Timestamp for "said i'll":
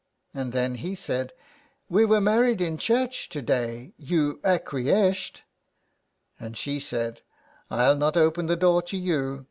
6.79-7.97